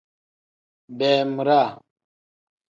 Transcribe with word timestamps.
Beemiraa. 0.97 1.71